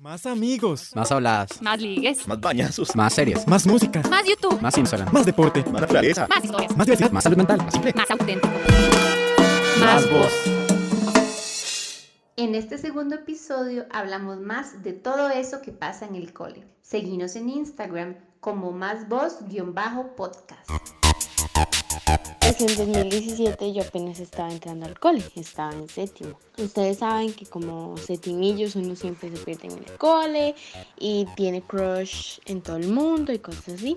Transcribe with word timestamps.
Más 0.00 0.24
amigos. 0.24 0.96
Más 0.96 1.12
habladas. 1.12 1.60
Más 1.60 1.78
ligues. 1.78 2.26
Más 2.26 2.40
bañazos. 2.40 2.96
Más 2.96 3.12
series. 3.12 3.46
Más 3.46 3.66
música. 3.66 4.00
Más 4.08 4.26
YouTube. 4.26 4.58
Más 4.62 4.78
Instagram. 4.78 5.12
Más 5.12 5.26
deporte. 5.26 5.62
Más 5.64 5.82
naturaleza. 5.82 6.26
Más 6.26 6.42
historias. 6.42 6.74
Más 6.74 6.86
diversidad. 6.86 7.12
Más 7.12 7.22
salud 7.22 7.36
mental. 7.36 7.58
Más 7.58 7.74
simple. 7.74 7.92
Más 7.94 8.10
auténtico. 8.10 8.48
Más 9.78 10.10
voz. 10.10 10.32
En 12.38 12.54
este 12.54 12.78
segundo 12.78 13.16
episodio 13.16 13.84
hablamos 13.90 14.40
más 14.40 14.82
de 14.82 14.94
todo 14.94 15.28
eso 15.28 15.60
que 15.60 15.72
pasa 15.72 16.06
en 16.06 16.14
el 16.14 16.32
cole. 16.32 16.66
Seguinos 16.80 17.36
en 17.36 17.50
Instagram 17.50 18.16
como 18.40 18.72
más 18.72 19.06
voz-podcast. 19.06 20.70
En 22.60 22.66
2017 22.66 23.72
yo 23.72 23.80
apenas 23.80 24.20
estaba 24.20 24.52
entrando 24.52 24.84
al 24.84 25.00
cole, 25.00 25.22
estaba 25.34 25.72
en 25.72 25.88
séptimo. 25.88 26.38
Ustedes 26.58 26.98
saben 26.98 27.32
que 27.32 27.46
como 27.46 27.96
septimillos 27.96 28.76
uno 28.76 28.94
siempre 28.94 29.30
se 29.30 29.38
pierde 29.42 29.68
en 29.68 29.78
el 29.78 29.96
cole 29.96 30.54
y 30.98 31.24
tiene 31.36 31.62
crush 31.62 32.38
en 32.44 32.60
todo 32.60 32.76
el 32.76 32.88
mundo 32.88 33.32
y 33.32 33.38
cosas 33.38 33.76
así. 33.76 33.96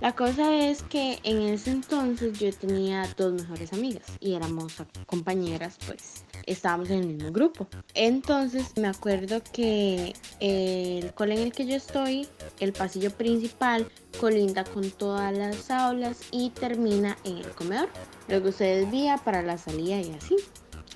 La 0.00 0.14
cosa 0.14 0.54
es 0.54 0.82
que 0.82 1.18
en 1.22 1.40
ese 1.40 1.70
entonces 1.70 2.38
yo 2.38 2.52
tenía 2.52 3.08
dos 3.16 3.32
mejores 3.32 3.72
amigas 3.72 4.04
y 4.20 4.34
éramos 4.34 4.74
compañeras, 5.06 5.78
pues 5.86 6.24
estábamos 6.44 6.90
en 6.90 7.00
el 7.00 7.06
mismo 7.06 7.32
grupo. 7.32 7.66
Entonces 7.94 8.76
me 8.76 8.88
acuerdo 8.88 9.40
que 9.52 10.14
el 10.40 11.14
cole 11.14 11.34
en 11.34 11.40
el 11.40 11.52
que 11.52 11.66
yo 11.66 11.76
estoy, 11.76 12.28
el 12.60 12.72
pasillo 12.72 13.10
principal, 13.10 13.90
colinda 14.20 14.64
con 14.64 14.90
todas 14.90 15.36
las 15.36 15.70
aulas 15.70 16.20
y 16.30 16.50
termina 16.50 17.16
en 17.24 17.38
el 17.38 17.50
comedor. 17.50 17.88
Luego 18.28 18.52
se 18.52 18.64
desvía 18.64 19.16
para 19.18 19.42
la 19.42 19.56
salida 19.56 20.00
y 20.00 20.12
así. 20.12 20.36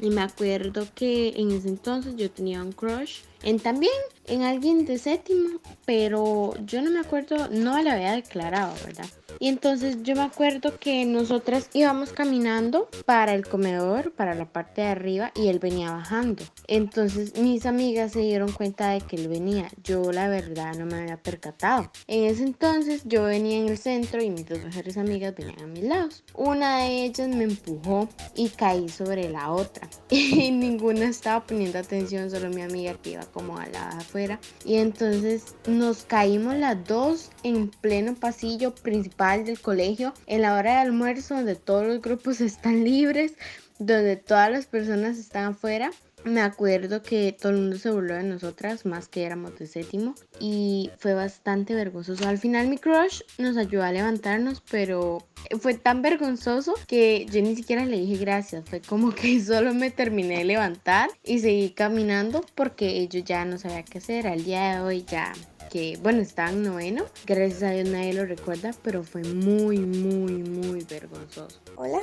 Y 0.01 0.11
me 0.11 0.23
acuerdo 0.23 0.87
que 0.95 1.35
en 1.37 1.51
ese 1.51 1.69
entonces 1.69 2.17
yo 2.17 2.31
tenía 2.31 2.63
un 2.63 2.73
crush 2.73 3.19
en 3.43 3.59
también 3.59 3.93
en 4.27 4.43
alguien 4.43 4.87
de 4.87 4.99
séptimo, 4.99 5.61
pero 5.85 6.55
yo 6.65 6.81
no 6.83 6.91
me 6.91 7.01
acuerdo, 7.01 7.49
no 7.51 7.81
le 7.83 7.91
había 7.91 8.13
declarado, 8.13 8.75
¿verdad? 8.85 9.07
Y 9.43 9.49
entonces 9.49 10.03
yo 10.03 10.15
me 10.15 10.21
acuerdo 10.21 10.79
que 10.79 11.07
nosotras 11.07 11.71
íbamos 11.73 12.13
caminando 12.13 12.91
para 13.07 13.35
el 13.35 13.49
comedor, 13.49 14.13
para 14.13 14.35
la 14.35 14.45
parte 14.45 14.83
de 14.83 14.89
arriba, 14.89 15.33
y 15.35 15.49
él 15.49 15.59
venía 15.59 15.91
bajando. 15.91 16.45
Entonces 16.69 17.39
mis 17.39 17.65
amigas 17.65 18.13
se 18.13 18.21
dieron 18.21 18.53
cuenta 18.53 18.91
de 18.91 19.01
que 19.01 19.17
él 19.17 19.29
venía. 19.29 19.71
Yo 19.83 20.13
la 20.13 20.29
verdad 20.29 20.75
no 20.77 20.85
me 20.85 20.99
había 20.99 21.17
percatado. 21.17 21.91
En 22.07 22.25
ese 22.25 22.43
entonces 22.43 23.03
yo 23.07 23.23
venía 23.23 23.61
en 23.61 23.71
el 23.71 23.79
centro 23.79 24.23
y 24.23 24.29
mis 24.29 24.47
dos 24.47 24.63
mejores 24.63 24.99
amigas 24.99 25.35
venían 25.35 25.63
a 25.63 25.67
mis 25.67 25.85
lados. 25.85 26.23
Una 26.35 26.81
de 26.81 27.05
ellas 27.07 27.29
me 27.29 27.45
empujó 27.45 28.11
y 28.37 28.51
caí 28.51 28.91
sobre 28.91 29.31
la 29.31 29.51
otra. 29.51 29.89
Y 30.41 30.51
ninguna 30.51 31.07
estaba 31.07 31.47
poniendo 31.47 31.79
atención, 31.79 32.31
solo 32.31 32.51
mi 32.51 32.63
amiga 32.63 32.95
que 32.95 33.11
iba 33.11 33.25
como 33.27 33.59
a 33.59 33.67
la 33.67 33.89
afuera. 33.89 34.39
Y 34.65 34.77
entonces 34.77 35.55
nos 35.67 36.05
caímos 36.05 36.57
las 36.57 36.85
dos 36.85 37.31
en 37.43 37.69
pleno 37.69 38.15
pasillo 38.15 38.75
principal 38.75 39.30
del 39.39 39.61
colegio, 39.61 40.13
en 40.27 40.43
la 40.43 40.55
hora 40.55 40.73
de 40.73 40.79
almuerzo, 40.79 41.37
donde 41.37 41.57
todos 41.57 41.87
los 41.87 42.03
grupos 42.03 42.41
están 42.41 42.85
libres, 42.85 43.35
donde 43.79 44.17
todas 44.17 44.51
las 44.51 44.67
personas 44.67 45.19
están 45.19 45.53
afuera. 45.53 45.91
Me 46.23 46.43
acuerdo 46.43 47.03
que 47.03 47.33
todo 47.33 47.53
el 47.53 47.59
mundo 47.59 47.79
se 47.79 47.91
burló 47.91 48.15
de 48.15 48.25
nosotras, 48.25 48.85
más 48.85 49.09
que 49.09 49.25
éramos 49.25 49.59
de 49.59 49.67
séptimo, 49.67 50.15
y 50.39 50.91
fue 50.99 51.15
bastante 51.15 51.75
vergonzoso. 51.75 52.29
Al 52.29 52.37
final 52.37 52.69
mi 52.69 52.77
crush 52.77 53.23
nos 53.39 53.57
ayudó 53.57 53.85
a 53.85 53.93
levantarnos, 53.93 54.63
pero 54.71 55.27
fue 55.61 55.73
tan 55.75 56.03
vergonzoso 56.03 56.75
que 56.87 57.25
yo 57.31 57.41
ni 57.41 57.57
siquiera 57.57 57.87
le 57.87 57.97
dije 57.97 58.19
gracias. 58.19 58.65
Fue 58.69 58.83
como 58.83 59.15
que 59.15 59.41
solo 59.43 59.73
me 59.73 59.91
terminé 59.91 60.39
de 60.39 60.45
levantar 60.45 61.09
y 61.25 61.39
seguí 61.39 61.71
caminando 61.71 62.45
porque 62.55 63.09
yo 63.09 63.21
ya 63.21 63.47
no 63.47 63.57
sabía 63.57 63.83
qué 63.83 63.97
hacer. 63.97 64.27
Al 64.27 64.45
día 64.45 64.75
de 64.75 64.81
hoy 64.81 65.05
ya 65.09 65.33
que, 65.71 65.99
bueno, 66.03 66.21
estaba 66.21 66.51
en 66.51 66.63
noveno. 66.63 67.05
Gracias 67.25 67.63
a 67.63 67.71
Dios 67.71 67.89
nadie 67.89 68.13
lo 68.13 68.27
recuerda, 68.27 68.73
pero 68.83 69.03
fue 69.03 69.23
muy, 69.23 69.79
muy, 69.79 70.43
muy 70.43 70.85
vergonzoso. 70.85 71.59
Hola, 71.77 72.01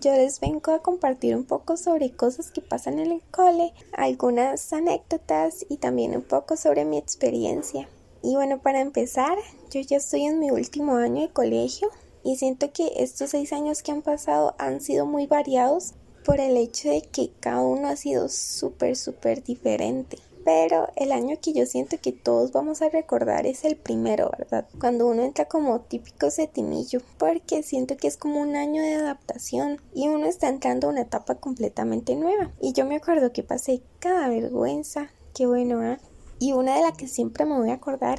yo 0.00 0.12
les 0.12 0.40
vengo 0.40 0.72
a 0.72 0.80
compartir 0.80 1.36
un 1.36 1.44
poco 1.44 1.76
sobre 1.76 2.12
cosas 2.12 2.50
que 2.50 2.62
pasan 2.62 2.98
en 2.98 3.12
el 3.12 3.22
cole, 3.30 3.74
algunas 3.92 4.72
anécdotas 4.72 5.66
y 5.68 5.76
también 5.76 6.16
un 6.16 6.22
poco 6.22 6.56
sobre 6.56 6.84
mi 6.84 6.96
experiencia. 6.96 7.88
Y 8.22 8.34
bueno, 8.36 8.60
para 8.62 8.80
empezar, 8.80 9.36
yo 9.70 9.80
ya 9.80 9.96
estoy 9.96 10.22
en 10.22 10.38
mi 10.38 10.50
último 10.50 10.96
año 10.96 11.22
de 11.22 11.32
colegio 11.32 11.88
y 12.24 12.36
siento 12.36 12.72
que 12.72 12.92
estos 12.98 13.30
seis 13.30 13.52
años 13.52 13.82
que 13.82 13.90
han 13.90 14.02
pasado 14.02 14.54
han 14.58 14.80
sido 14.80 15.06
muy 15.06 15.26
variados 15.26 15.94
por 16.24 16.40
el 16.40 16.56
hecho 16.56 16.88
de 16.88 17.02
que 17.02 17.32
cada 17.40 17.60
uno 17.60 17.88
ha 17.88 17.96
sido 17.96 18.28
súper, 18.28 18.96
súper 18.96 19.42
diferente. 19.42 20.18
Pero 20.44 20.88
el 20.96 21.12
año 21.12 21.36
que 21.40 21.52
yo 21.52 21.66
siento 21.66 21.98
que 22.00 22.12
todos 22.12 22.52
vamos 22.52 22.82
a 22.82 22.88
recordar 22.88 23.46
es 23.46 23.64
el 23.64 23.76
primero, 23.76 24.30
¿verdad? 24.36 24.66
Cuando 24.80 25.06
uno 25.06 25.22
entra 25.22 25.44
como 25.46 25.80
típico 25.80 26.30
setimillo, 26.30 27.00
porque 27.18 27.62
siento 27.62 27.96
que 27.96 28.08
es 28.08 28.16
como 28.16 28.40
un 28.40 28.56
año 28.56 28.82
de 28.82 28.94
adaptación 28.94 29.80
y 29.94 30.08
uno 30.08 30.26
está 30.26 30.48
entrando 30.48 30.88
a 30.88 30.90
una 30.90 31.02
etapa 31.02 31.36
completamente 31.36 32.16
nueva. 32.16 32.50
Y 32.60 32.72
yo 32.72 32.86
me 32.86 32.96
acuerdo 32.96 33.32
que 33.32 33.42
pasé 33.42 33.82
cada 34.00 34.28
vergüenza, 34.28 35.10
qué 35.34 35.46
bueno, 35.46 35.82
¿eh? 35.84 35.98
Y 36.38 36.54
una 36.54 36.74
de 36.74 36.82
las 36.82 36.96
que 36.96 37.06
siempre 37.06 37.44
me 37.44 37.56
voy 37.56 37.70
a 37.70 37.74
acordar 37.74 38.18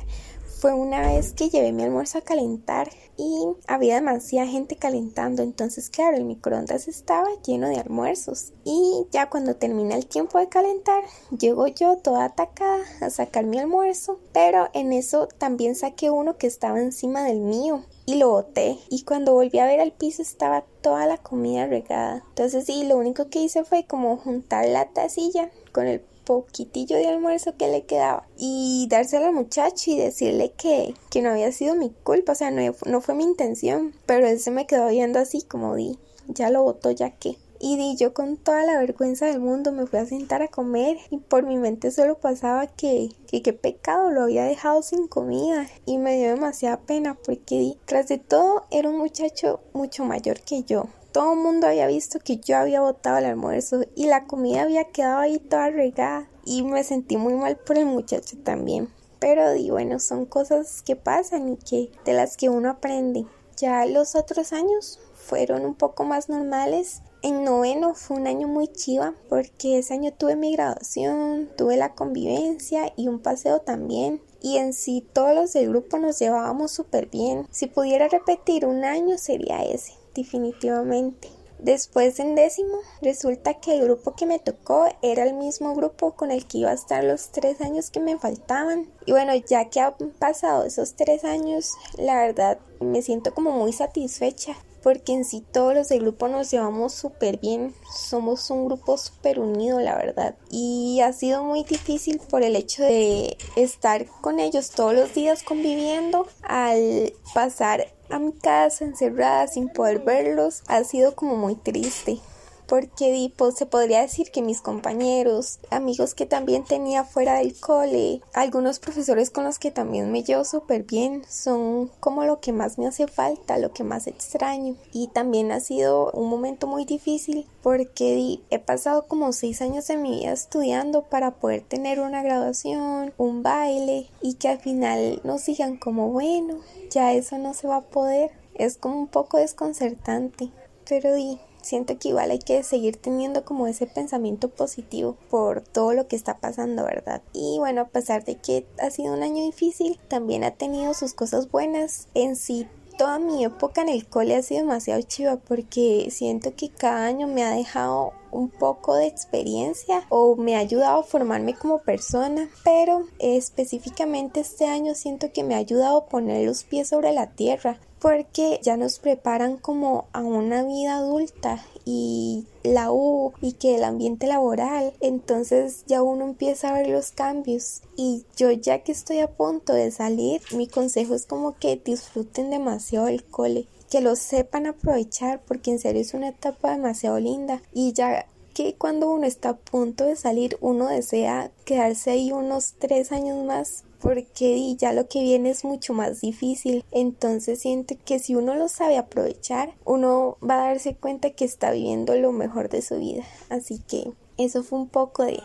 fue 0.64 0.74
una 0.74 1.02
vez 1.02 1.34
que 1.34 1.50
llevé 1.50 1.74
mi 1.74 1.84
almuerzo 1.84 2.20
a 2.20 2.22
calentar 2.22 2.90
y 3.18 3.48
había 3.68 3.96
demasiada 3.96 4.48
gente 4.48 4.78
calentando, 4.78 5.44
entonces 5.44 5.90
claro, 5.90 6.16
el 6.16 6.24
microondas 6.24 6.88
estaba 6.88 7.28
lleno 7.46 7.68
de 7.68 7.82
almuerzos. 7.82 8.54
Y 8.64 9.06
ya 9.12 9.30
cuando 9.30 9.58
termina 9.58 9.96
el 9.96 10.06
tiempo 10.06 10.40
de 10.40 10.48
calentar, 10.48 11.04
llego 11.38 11.68
yo 11.68 11.98
toda 11.98 12.24
atacada 12.24 12.82
a 13.02 13.10
sacar 13.10 13.44
mi 13.44 13.60
almuerzo, 13.60 14.22
pero 14.32 14.70
en 14.72 14.94
eso 14.94 15.28
también 15.38 15.76
saqué 15.76 16.10
uno 16.10 16.38
que 16.38 16.48
estaba 16.48 16.80
encima 16.80 17.26
del 17.26 17.42
mío 17.42 17.84
y 18.06 18.16
lo 18.16 18.30
boté. 18.30 18.78
Y 18.90 19.04
cuando 19.04 19.34
volví 19.34 19.60
a 19.60 19.68
ver 19.68 19.82
al 19.82 19.92
piso 19.92 20.22
estaba 20.22 20.64
toda 20.80 21.06
la 21.08 21.18
comida 21.18 21.68
regada. 21.68 22.24
Entonces 22.30 22.68
sí, 22.68 22.86
lo 22.86 22.96
único 22.96 23.28
que 23.28 23.42
hice 23.42 23.66
fue 23.66 23.86
como 23.86 24.16
juntar 24.16 24.66
la 24.70 24.86
tacilla 24.86 25.52
con 25.74 25.88
el 25.88 26.00
poquitillo 26.24 26.98
de 26.98 27.08
almuerzo 27.08 27.56
que 27.58 27.68
le 27.68 27.86
quedaba 27.86 28.28
y 28.38 28.88
dárselo 28.90 29.28
al 29.28 29.34
muchacho 29.34 29.92
y 29.92 29.98
decirle 29.98 30.52
que, 30.58 30.94
que 31.10 31.22
no 31.22 31.32
había 31.32 31.52
sido 31.52 31.76
mi 31.76 31.92
culpa, 32.04 32.34
o 32.34 32.36
sea, 32.36 32.52
no, 32.52 32.62
no 32.86 33.02
fue 33.02 33.16
mi 33.16 33.24
intención, 33.24 33.94
pero 34.06 34.28
él 34.28 34.40
se 34.40 34.52
me 34.52 34.68
quedó 34.68 34.88
viendo 34.90 35.20
así 35.20 35.42
como 35.42 35.76
di, 35.76 35.98
ya 36.28 36.50
lo 36.50 36.64
botó 36.64 36.92
ya 36.92 37.12
que. 37.12 37.38
Y 37.60 37.78
di, 37.78 37.96
yo 37.96 38.14
con 38.14 38.36
toda 38.36 38.66
la 38.66 38.78
vergüenza 38.78 39.26
del 39.26 39.40
mundo 39.40 39.72
me 39.72 39.86
fui 39.88 39.98
a 39.98 40.06
sentar 40.06 40.42
a 40.42 40.50
comer 40.50 40.98
y 41.10 41.20
por 41.20 41.46
mi 41.46 41.58
mente 41.58 41.92
solo 41.92 42.20
pasaba 42.20 42.68
que, 42.68 43.10
que 43.28 43.42
qué 43.42 43.54
pecado 43.54 44.12
lo 44.12 44.24
había 44.24 44.44
dejado 44.44 44.82
sin 44.82 45.08
comida 45.08 45.68
y 45.86 45.98
me 45.98 46.18
dio 46.18 46.28
demasiada 46.28 46.82
pena 46.82 47.18
porque 47.26 47.60
di, 47.60 47.78
tras 47.86 48.10
de 48.10 48.18
todo 48.18 48.66
era 48.70 48.90
un 48.90 48.98
muchacho 48.98 49.62
mucho 49.72 50.04
mayor 50.04 50.42
que 50.42 50.64
yo 50.64 50.88
todo 51.14 51.34
el 51.34 51.40
mundo 51.40 51.68
había 51.68 51.86
visto 51.86 52.20
que 52.20 52.38
yo 52.38 52.58
había 52.58 52.82
botado 52.82 53.20
el 53.20 53.26
almuerzo 53.26 53.86
y 53.96 54.08
la 54.08 54.26
comida 54.26 54.64
había 54.64 54.86
quedado 54.86 55.20
ahí 55.20 55.38
toda 55.38 55.70
regada 55.70 56.28
y 56.44 56.64
me 56.64 56.84
sentí 56.84 57.18
muy 57.18 57.36
mal 57.36 57.56
por 57.56 57.78
el 57.78 57.86
muchacho 57.86 58.36
también. 58.44 58.90
Pero 59.20 59.54
di 59.54 59.70
bueno, 59.70 60.00
son 60.00 60.26
cosas 60.26 60.82
que 60.82 60.96
pasan 60.96 61.50
y 61.50 61.58
que 61.58 61.92
de 62.04 62.14
las 62.14 62.36
que 62.36 62.50
uno 62.50 62.72
aprende. 62.72 63.26
Ya 63.58 63.86
los 63.86 64.16
otros 64.16 64.54
años 64.54 65.00
fueron 65.14 65.66
un 65.66 65.76
poco 65.76 66.04
más 66.04 66.30
normales. 66.30 67.04
En 67.22 67.44
noveno 67.44 67.94
fue 67.94 68.18
un 68.18 68.26
año 68.26 68.48
muy 68.48 68.68
chiva 68.68 69.14
porque 69.30 69.78
ese 69.78 69.94
año 69.94 70.12
tuve 70.12 70.36
mi 70.36 70.54
graduación, 70.54 71.48
tuve 71.56 71.78
la 71.78 71.94
convivencia 71.94 72.92
y 72.98 73.08
un 73.08 73.20
paseo 73.20 73.60
también. 73.60 74.20
Y 74.42 74.58
en 74.58 74.74
sí 74.74 75.08
todos 75.14 75.36
los 75.36 75.54
del 75.54 75.70
grupo 75.70 76.00
nos 76.00 76.18
llevábamos 76.18 76.72
súper 76.72 77.06
bien. 77.06 77.48
Si 77.52 77.68
pudiera 77.68 78.08
repetir 78.08 78.66
un 78.66 78.84
año 78.84 79.20
sería 79.20 79.64
ese 79.64 79.94
definitivamente. 80.14 81.30
Después 81.60 82.20
en 82.20 82.36
décimo, 82.36 82.80
resulta 83.02 83.54
que 83.54 83.78
el 83.78 83.86
grupo 83.86 84.16
que 84.16 84.26
me 84.26 84.38
tocó 84.38 84.86
era 85.02 85.24
el 85.24 85.34
mismo 85.34 85.74
grupo 85.74 86.12
con 86.12 86.30
el 86.30 86.46
que 86.46 86.58
iba 86.58 86.72
a 86.72 86.74
estar 86.74 87.04
los 87.06 87.30
tres 87.30 87.62
años 87.62 87.90
que 87.90 88.02
me 88.02 88.20
faltaban. 88.20 88.92
Y 89.06 89.14
bueno, 89.14 89.34
ya 89.36 89.70
que 89.70 89.80
han 89.80 89.94
pasado 90.20 90.66
esos 90.66 90.96
tres 90.96 91.24
años, 91.24 91.72
la 91.98 92.16
verdad 92.18 92.60
me 92.82 93.02
siento 93.02 93.34
como 93.34 93.52
muy 93.52 93.72
satisfecha 93.72 94.58
porque 94.84 95.14
en 95.14 95.24
sí 95.24 95.42
todos 95.42 95.74
los 95.74 95.90
del 95.90 96.02
grupo 96.02 96.28
nos 96.28 96.52
llevamos 96.52 96.94
súper 96.94 97.40
bien, 97.40 97.74
somos 97.92 98.50
un 98.50 98.66
grupo 98.66 98.98
súper 98.98 99.40
unido, 99.40 99.80
la 99.80 99.96
verdad. 99.96 100.36
Y 100.52 101.00
ha 101.02 101.14
sido 101.14 101.44
muy 101.44 101.64
difícil 101.64 102.20
por 102.30 102.44
el 102.44 102.56
hecho 102.56 102.84
de 102.84 103.38
estar 103.56 104.06
con 104.22 104.40
ellos 104.40 104.72
todos 104.72 104.94
los 104.94 105.14
días 105.14 105.44
conviviendo, 105.44 106.28
al 106.44 107.14
pasar 107.34 107.88
a 108.10 108.20
mi 108.20 108.34
casa 108.34 108.84
encerrada 108.86 109.48
sin 109.48 109.70
poder 109.70 110.00
verlos, 110.00 110.64
ha 110.68 110.84
sido 110.84 111.16
como 111.16 111.38
muy 111.38 111.56
triste. 111.56 112.20
Porque 112.68 113.32
pues, 113.36 113.56
se 113.56 113.66
podría 113.66 114.02
decir 114.02 114.32
que 114.32 114.42
mis 114.42 114.62
compañeros, 114.62 115.60
amigos 115.70 116.14
que 116.14 116.26
también 116.26 116.64
tenía 116.64 117.04
fuera 117.04 117.36
del 117.36 117.60
cole, 117.60 118.22
algunos 118.34 118.80
profesores 118.80 119.30
con 119.30 119.44
los 119.44 119.60
que 119.60 119.72
también 119.72 120.12
me 120.12 120.24
llevo 120.24 120.46
súper 120.46 120.84
bien, 120.84 121.24
son 121.30 121.92
como 122.00 122.24
lo 122.26 122.40
que 122.40 122.54
más 122.54 122.78
me 122.78 122.88
hace 122.88 123.08
falta, 123.08 123.58
lo 123.58 123.74
que 123.74 123.84
más 123.84 124.08
extraño. 124.08 124.76
Y 124.92 125.08
también 125.08 125.52
ha 125.52 125.60
sido 125.60 126.12
un 126.12 126.30
momento 126.30 126.68
muy 126.68 126.86
difícil 126.86 127.48
porque 127.62 128.40
he 128.50 128.60
pasado 128.60 129.08
como 129.08 129.34
seis 129.34 129.62
años 129.62 129.88
de 129.88 129.98
mi 129.98 130.20
vida 130.20 130.32
estudiando 130.32 131.04
para 131.04 131.32
poder 131.32 131.62
tener 131.62 132.00
una 132.00 132.24
graduación, 132.24 133.14
un 133.18 133.44
baile 133.44 134.10
y 134.22 134.36
que 134.36 134.50
al 134.50 134.60
final 134.60 135.22
nos 135.24 135.46
digan 135.46 135.78
como 135.78 136.10
bueno, 136.10 136.58
ya 136.90 137.14
eso 137.14 137.38
no 137.38 137.54
se 137.54 137.68
va 137.68 137.78
a 137.78 137.82
poder. 137.82 138.32
Es 138.56 138.78
como 138.78 139.00
un 139.00 139.08
poco 139.08 139.38
desconcertante, 139.38 140.52
pero 140.88 141.14
di, 141.14 141.40
siento 141.64 141.98
que 141.98 142.10
igual 142.10 142.32
hay 142.32 142.40
que 142.40 142.62
seguir 142.64 142.98
teniendo 142.98 143.44
como 143.44 143.68
ese 143.68 143.88
pensamiento 143.88 144.50
positivo 144.50 145.18
por 145.30 145.62
todo 145.62 145.94
lo 145.94 146.08
que 146.08 146.16
está 146.16 146.38
pasando, 146.38 146.84
¿verdad? 146.84 147.22
Y 147.34 147.58
bueno, 147.58 147.82
a 147.82 147.88
pesar 147.88 148.24
de 148.24 148.36
que 148.36 148.68
ha 148.80 148.90
sido 148.92 149.14
un 149.14 149.24
año 149.24 149.44
difícil, 149.44 150.00
también 150.08 150.44
ha 150.44 150.52
tenido 150.52 150.94
sus 150.94 151.14
cosas 151.14 151.50
buenas. 151.50 152.08
En 152.14 152.36
sí, 152.36 152.68
toda 152.98 153.20
mi 153.20 153.44
época 153.44 153.82
en 153.82 153.90
el 153.90 154.08
cole 154.08 154.36
ha 154.36 154.42
sido 154.42 154.62
demasiado 154.62 155.02
chiva 155.02 155.38
porque 155.38 156.10
siento 156.12 156.56
que 156.56 156.70
cada 156.70 157.06
año 157.06 157.28
me 157.28 157.44
ha 157.44 157.52
dejado 157.52 158.14
un 158.32 158.50
poco 158.50 158.96
de 158.96 159.08
experiencia 159.08 160.06
o 160.10 160.36
me 160.36 160.56
ha 160.56 160.60
ayudado 160.60 161.00
a 161.00 161.04
formarme 161.04 161.54
como 161.54 161.80
persona, 161.80 162.50
pero 162.64 163.06
específicamente 163.20 164.40
este 164.40 164.66
año 164.66 164.96
siento 164.96 165.32
que 165.32 165.44
me 165.44 165.56
ha 165.56 165.60
ayudado 165.60 165.98
a 165.98 166.06
poner 166.08 166.46
los 166.46 166.64
pies 166.64 166.90
sobre 166.90 167.14
la 167.14 167.32
tierra, 167.32 167.80
porque 168.04 168.60
ya 168.62 168.76
nos 168.76 169.00
preparan 169.00 169.56
como 169.56 170.08
a 170.12 170.20
una 170.20 170.66
vida 170.66 170.98
adulta 170.98 171.66
y 171.86 172.46
la 172.62 172.92
U 172.92 173.32
y 173.40 173.54
que 173.54 173.76
el 173.78 173.86
ambiente 173.86 174.28
laboral, 174.28 174.92
entonces 175.00 175.86
ya 175.88 176.04
uno 176.04 176.26
empieza 176.26 176.68
a 176.68 176.74
ver 176.74 176.90
los 176.90 177.14
cambios. 177.14 177.82
Y 177.96 178.26
yo 178.36 178.52
ya 178.52 178.80
que 178.80 178.92
estoy 178.92 179.20
a 179.20 179.32
punto 179.32 179.72
de 179.72 179.90
salir, 179.90 180.42
mi 180.52 180.68
consejo 180.68 181.16
es 181.16 181.26
como 181.26 181.58
que 181.58 181.78
disfruten 181.78 182.50
demasiado 182.50 183.08
el 183.08 183.24
cole, 183.24 183.68
que 183.90 184.02
lo 184.02 184.18
sepan 184.18 184.66
aprovechar 184.66 185.42
porque 185.48 185.72
en 185.72 185.80
serio 185.80 186.02
es 186.02 186.14
una 186.14 186.28
etapa 186.28 186.72
demasiado 186.72 187.22
linda. 187.22 187.62
Y 187.72 187.94
ya 187.94 188.26
que 188.54 188.76
cuando 188.76 189.10
uno 189.12 189.26
está 189.26 189.50
a 189.50 189.56
punto 189.56 190.04
de 190.04 190.18
salir 190.18 190.58
uno 190.60 190.88
desea 190.88 191.52
quedarse 191.64 192.12
ahí 192.12 192.34
unos 192.34 192.74
tres 192.80 193.14
años 193.14 193.46
más 193.46 193.86
porque 194.04 194.76
ya 194.76 194.92
lo 194.92 195.08
que 195.08 195.22
viene 195.22 195.50
es 195.50 195.64
mucho 195.64 195.94
más 195.94 196.20
difícil. 196.20 196.84
Entonces 196.92 197.62
siento 197.62 197.96
que 198.06 198.20
si 198.20 198.36
uno 198.36 198.54
lo 198.54 198.68
sabe 198.68 198.98
aprovechar, 198.98 199.74
uno 199.86 200.38
va 200.48 200.56
a 200.56 200.68
darse 200.68 200.94
cuenta 200.94 201.30
que 201.32 201.46
está 201.46 201.72
viviendo 201.72 202.14
lo 202.16 202.34
mejor 202.34 202.68
de 202.68 202.82
su 202.82 203.00
vida. 203.00 203.24
Así 203.50 203.80
que 203.80 204.12
eso 204.38 204.62
fue 204.62 204.80
un 204.80 204.90
poco 204.90 205.24
de, 205.24 205.42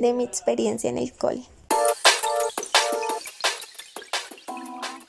de 0.00 0.12
mi 0.12 0.22
experiencia 0.22 0.88
en 0.88 0.98
el 0.98 1.12
cole. 1.12 1.42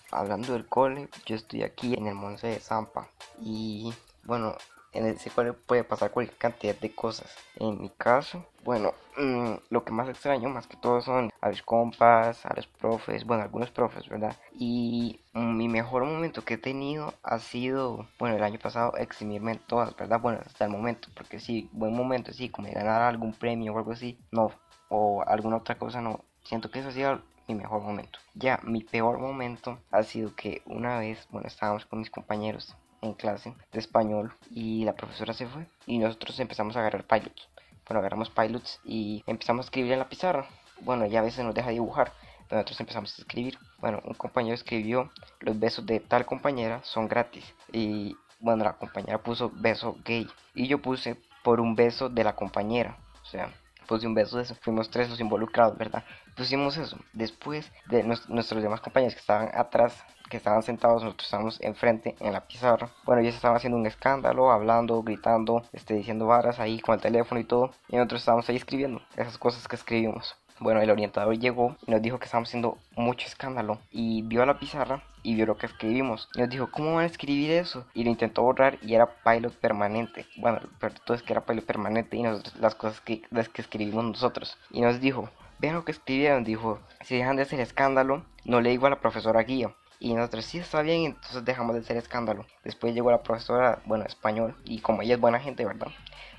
Hablando 0.10 0.54
del 0.54 0.66
cole, 0.66 1.08
yo 1.28 1.36
estoy 1.36 1.62
aquí 1.62 1.94
en 1.94 2.08
el 2.08 2.16
Monte 2.16 2.48
de 2.48 2.60
Zampa 2.60 3.12
y 3.40 3.94
bueno, 4.24 4.56
en 4.94 5.06
ese 5.06 5.30
cole 5.30 5.54
puede 5.54 5.84
pasar 5.84 6.12
cualquier 6.12 6.38
cantidad 6.38 6.76
de 6.76 6.94
cosas. 6.94 7.36
En 7.56 7.82
mi 7.82 7.90
caso, 7.90 8.46
bueno, 8.64 8.94
mm, 9.18 9.54
lo 9.70 9.84
que 9.84 9.92
más 9.92 10.10
extraño 10.10 10.50
más 10.50 10.68
que 10.68 10.78
todo 10.78 11.02
son 11.02 11.32
a 11.42 11.50
los 11.50 11.62
compas, 11.62 12.46
a 12.46 12.54
los 12.56 12.68
profes, 12.68 13.26
bueno, 13.26 13.44
algunos 13.44 13.72
profes, 13.72 14.08
¿verdad? 14.10 14.36
Y 14.54 15.20
mi 15.34 15.68
mejor 15.68 16.06
momento 16.06 16.44
que 16.44 16.56
he 16.56 16.58
tenido 16.58 17.14
ha 17.24 17.40
sido, 17.40 18.08
bueno, 18.20 18.38
el 18.38 18.44
año 18.44 18.60
pasado 18.60 18.96
eximirme 18.98 19.54
en 19.54 19.60
todas, 19.60 19.96
¿verdad? 19.96 20.20
Bueno, 20.20 20.40
hasta 20.46 20.66
el 20.66 20.72
momento, 20.72 21.10
porque 21.16 21.40
sí, 21.40 21.70
buen 21.72 21.94
momento, 21.94 22.34
sí, 22.34 22.50
como 22.50 22.72
ganar 22.72 23.02
algún 23.02 23.34
premio 23.34 23.74
o 23.74 23.78
algo 23.78 23.92
así, 23.92 24.20
no, 24.32 24.52
o 24.90 25.24
alguna 25.28 25.58
otra 25.58 25.78
cosa, 25.78 26.02
no. 26.02 26.22
Siento 26.44 26.72
que 26.72 26.80
eso 26.80 26.90
ha 26.90 26.94
sido 26.94 27.22
mi 27.48 27.56
mejor 27.56 27.82
momento. 27.82 28.20
Ya, 28.36 28.60
mi 28.64 28.84
peor 28.84 29.20
momento 29.20 29.80
ha 29.92 30.04
sido 30.04 30.36
que 30.36 30.62
una 30.66 31.00
vez, 31.00 31.28
bueno, 31.32 31.48
estábamos 31.48 31.86
con 31.86 32.00
mis 32.00 32.10
compañeros 32.10 32.76
en 33.02 33.14
clase 33.14 33.54
de 33.72 33.80
español 33.80 34.34
y 34.50 34.84
la 34.86 34.96
profesora 34.96 35.34
se 35.34 35.48
fue 35.48 35.68
y 35.86 35.98
nosotros 35.98 36.40
empezamos 36.40 36.76
a 36.76 36.80
agarrar 36.80 37.06
pilots. 37.06 37.50
Bueno, 37.88 38.00
agarramos 38.00 38.30
pilots 38.30 38.80
y 38.84 39.24
empezamos 39.28 39.66
a 39.66 39.68
escribir 39.68 39.94
en 39.94 40.00
la 40.00 40.10
pizarra. 40.10 40.48
Bueno, 40.82 41.06
ya 41.06 41.20
a 41.20 41.24
veces 41.24 41.44
nos 41.46 41.56
deja 41.56 41.70
dibujar, 41.70 42.12
pero 42.48 42.58
nosotros 42.58 42.80
empezamos 42.82 43.18
a 43.18 43.22
escribir. 43.22 43.58
Bueno, 43.80 44.02
un 44.04 44.14
compañero 44.14 44.56
escribió 44.56 45.12
los 45.40 45.60
besos 45.60 45.86
de 45.86 46.00
tal 46.00 46.26
compañera 46.26 46.82
son 46.84 47.08
gratis 47.08 47.46
y 47.72 48.16
bueno, 48.40 48.64
la 48.64 48.74
compañera 48.74 49.18
puso 49.24 49.52
beso 49.54 49.98
gay 50.06 50.28
y 50.54 50.68
yo 50.68 50.82
puse 50.82 51.18
por 51.44 51.60
un 51.60 51.76
beso 51.76 52.10
de 52.10 52.24
la 52.24 52.36
compañera. 52.36 52.98
O 53.24 53.26
sea, 53.26 53.52
puse 53.88 54.06
un 54.06 54.14
beso 54.14 54.38
de 54.38 54.44
eso. 54.44 54.56
Fuimos 54.62 54.90
tres 54.90 55.10
los 55.10 55.20
involucrados, 55.20 55.78
¿verdad? 55.78 56.04
Pusimos 56.36 56.78
eso. 56.78 56.98
Después 57.14 57.72
de 57.88 58.04
nuestros 58.04 58.62
demás 58.62 58.82
compañeros 58.82 59.16
que 59.16 59.22
estaban 59.22 59.50
atrás 59.54 60.04
que 60.30 60.38
estaban 60.38 60.64
sentados, 60.64 61.04
nosotros 61.04 61.28
estábamos 61.28 61.62
enfrente 61.62 62.16
en 62.20 62.34
la 62.34 62.48
pizarra. 62.48 62.90
Bueno, 63.06 63.22
ellos 63.22 63.36
estaban 63.36 63.58
haciendo 63.58 63.78
un 63.78 63.86
escándalo, 63.86 64.52
hablando, 64.52 65.02
gritando, 65.04 65.64
este, 65.74 65.94
diciendo 65.94 66.28
varas 66.28 66.60
ahí 66.60 66.80
con 66.80 66.96
el 66.96 67.02
teléfono 67.02 67.40
y 67.40 67.46
todo. 67.46 67.72
Y 67.90 67.96
nosotros 67.96 68.22
estábamos 68.22 68.50
ahí 68.50 68.56
escribiendo 68.56 69.02
esas 69.16 69.38
cosas 69.38 69.68
que 69.68 69.76
escribimos. 69.76 70.36
Bueno, 70.60 70.82
el 70.82 70.90
orientador 70.90 71.38
llegó 71.38 71.76
y 71.86 71.92
nos 71.92 72.02
dijo 72.02 72.18
que 72.18 72.26
estábamos 72.26 72.50
haciendo 72.50 72.80
mucho 72.96 73.28
escándalo 73.28 73.78
y 73.92 74.24
vio 74.24 74.44
la 74.44 74.58
pizarra 74.58 75.04
y 75.22 75.36
vio 75.36 75.46
lo 75.46 75.58
que 75.58 75.68
escribimos. 75.68 76.30
Y 76.34 76.40
nos 76.40 76.50
dijo, 76.50 76.72
¿cómo 76.72 76.96
van 76.96 77.04
a 77.04 77.08
escribir 77.08 77.52
eso? 77.52 77.86
Y 77.94 78.04
lo 78.04 78.10
intentó 78.10 78.42
borrar 78.42 78.80
y 78.82 78.96
era 78.96 79.22
pilot 79.24 79.54
permanente. 79.54 80.26
Bueno, 80.38 80.62
pero 80.80 80.96
todo 81.06 81.16
es 81.16 81.22
que 81.22 81.34
era 81.34 81.46
pilot 81.46 81.64
permanente 81.64 82.18
y 82.18 82.24
nosotros, 82.24 82.56
las 82.60 82.74
cosas 82.74 83.02
que, 83.02 83.22
las 83.30 83.50
que 83.50 83.62
escribimos 83.62 84.04
nosotros. 84.04 84.58
Y 84.72 84.82
nos 84.82 85.00
dijo, 85.00 85.30
vean 85.60 85.76
lo 85.76 85.86
que 85.86 85.92
escribieron. 85.92 86.44
Dijo, 86.44 86.80
si 87.02 87.18
dejan 87.18 87.36
de 87.36 87.44
hacer 87.44 87.60
escándalo, 87.60 88.24
no 88.44 88.60
le 88.60 88.72
digo 88.72 88.88
a 88.88 88.90
la 88.90 89.00
profesora 89.00 89.44
guía. 89.44 89.72
Y 90.00 90.14
nosotros 90.14 90.46
sí 90.46 90.60
está 90.60 90.82
bien, 90.82 91.06
entonces 91.06 91.44
dejamos 91.44 91.76
de 91.76 91.82
hacer 91.82 91.98
escándalo. 91.98 92.46
Después 92.64 92.94
llegó 92.94 93.12
la 93.12 93.24
profesora, 93.24 93.82
bueno, 93.86 94.06
español, 94.06 94.56
y 94.64 94.80
como 94.80 95.02
ella 95.02 95.16
es 95.16 95.22
buena 95.22 95.40
gente, 95.40 95.66
¿verdad? 95.66 95.88